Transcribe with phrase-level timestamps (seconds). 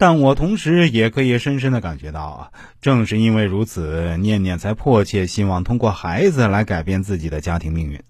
[0.00, 8.02] 但我同时也可以深深的感觉到啊，正是因为如此，念念才迫切希望通过孩子来改变自己的家庭命运。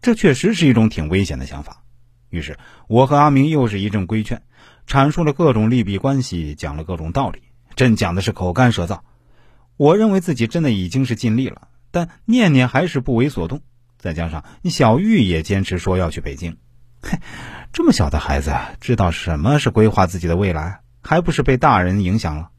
[0.00, 1.84] 这确实是一种挺危险的想法。
[2.28, 2.58] 于是，
[2.88, 4.42] 我和阿明又是一阵规劝，
[4.88, 7.40] 阐述了各种利弊关系，讲了各种道理。
[7.76, 8.98] 真讲的是口干舌燥。
[9.76, 13.62] 我认为自己真的已经是尽力了，但念念还是不为所动。
[13.96, 16.56] 再加上小玉也坚持说要去北京，
[17.00, 17.20] 嘿，
[17.72, 20.80] 这么小的孩子知道什么是规划自己的未来？
[21.02, 22.50] 还不是被大人影响了，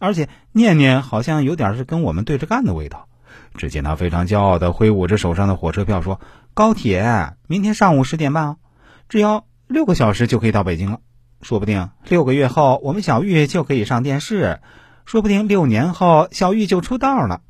[0.00, 3.08] 而且念念好像有点是跟我们对着干的味道。
[3.56, 6.20] 只见他非常骄傲地挥舞着手上的火车票，说
[6.54, 8.56] ：“高铁明天上午十点半哦，
[9.08, 11.00] 只要六个小时就可以到北京了。
[11.40, 14.58] 说不定六个月后，我们小玉就可以上电视；
[15.04, 17.42] 说不定六年后，小玉就出道了。”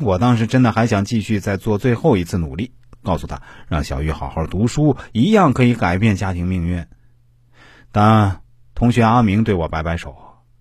[0.00, 6.86] 我当时真的还想继续再做最后一次努力，告诉他让小玉好好读书，一样可以改变家庭命运。
[7.92, 8.40] 但。
[8.76, 10.14] 同学阿明对我摆摆手，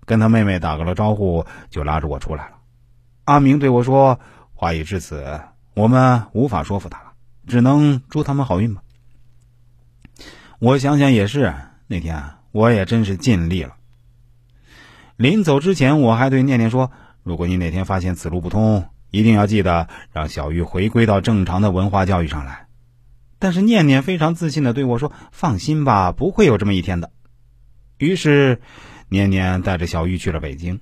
[0.05, 2.51] 跟他妹妹打个了招呼，就拉着我出来了。
[3.25, 4.17] 阿明对我说
[4.55, 5.41] ：“话已至此，
[5.73, 7.11] 我们无法说服他了，
[7.45, 8.81] 只能祝他们好运吧。”
[10.59, 11.53] 我想想也是，
[11.87, 13.73] 那天我也真是尽力了。
[15.17, 16.91] 临走之前，我还对念念说
[17.21, 22.67] ：“如果你哪天发现此路不通，一定要记得让小玉回归到正常的文化教育上来。”
[23.39, 27.11] 但是念念非常自信的对我说：“放心吧，不会有这么一天的。”
[27.97, 28.59] 于是，
[29.07, 30.81] 念念带着小玉去了北京，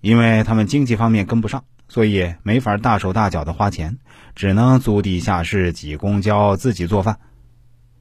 [0.00, 3.98] 因为他们经济方面跟不上，所以没法大手大脚的花钱，
[4.34, 7.18] 只能租地下室、挤公交、自己做饭。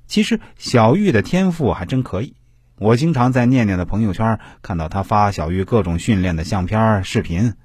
[0.05, 2.35] 其实小玉的天赋还真可以，
[2.79, 7.55] 我经常在念念的朋友圈看到他发小玉各种训练的相片、视频。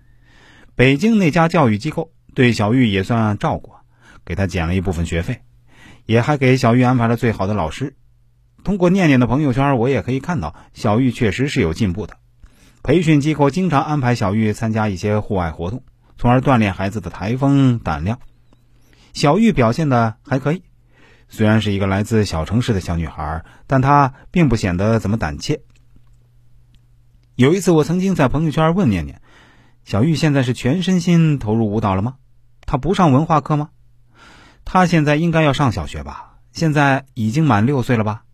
[0.74, 3.70] 北京那家教育机构对小玉也算照顾，
[4.24, 5.42] 给他减了一部分学费，
[6.06, 7.94] 也还给小玉安排了最好的老师。
[8.64, 12.16] 通过念念的朋友圈，我也可以看到小玉确实是有进步的。
[12.82, 15.84] 培训机构经常安排小玉参加一些户外活动，
[16.16, 18.18] 从而锻炼孩子的台风胆量。
[19.12, 20.62] 小玉表现的还可以，
[21.28, 25.60] 虽然是一个来自小城市的小女孩，但她并不显得怎么胆怯。
[27.34, 29.20] 有一次，我曾经在朋友圈问念念
[29.84, 32.14] ：“小玉现在是全身心投入舞蹈了吗？
[32.66, 33.70] 她不上文化课吗？
[34.64, 36.38] 她现在应该要上小学吧？
[36.52, 38.24] 现在已经满六岁了吧？”